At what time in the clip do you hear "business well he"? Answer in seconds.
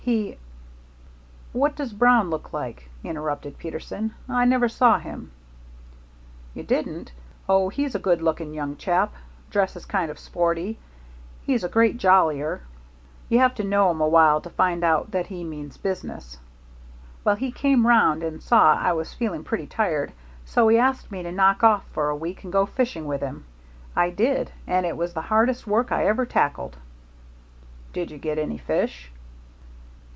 15.77-17.51